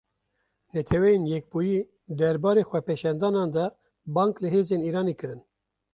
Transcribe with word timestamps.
Neteweyên 0.73 1.23
Yekbûyî 1.31 1.79
derbarê 2.19 2.63
xwepêşandanan 2.69 3.49
de 3.55 3.65
bang 4.15 4.33
li 4.41 4.49
hêzên 4.53 4.81
Îranê 4.89 5.15
kir. 5.19 5.31